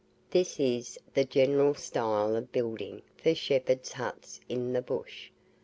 [0.31, 5.29] This is the general style of building for shepherds' huts in the bush.